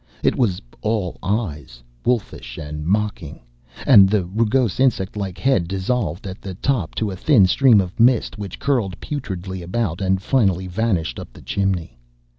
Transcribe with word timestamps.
It 0.23 0.35
was 0.35 0.59
all 0.81 1.19
eyes 1.21 1.83
wolfish 2.03 2.57
and 2.57 2.87
mocking 2.87 3.39
and 3.85 4.09
the 4.09 4.25
rugose 4.25 4.79
insect 4.79 5.15
like 5.15 5.37
head 5.37 5.67
dissolved 5.67 6.25
at 6.25 6.41
the 6.41 6.55
top 6.55 6.95
to 6.95 7.11
a 7.11 7.15
thin 7.15 7.45
stream 7.45 7.79
of 7.79 7.99
mist 7.99 8.35
which 8.35 8.57
curled 8.57 8.99
putridly 8.99 9.61
about 9.61 10.01
and 10.01 10.19
finally 10.19 10.65
vanished 10.65 11.19
up 11.19 11.31
the 11.33 11.41
chimney. 11.43 11.99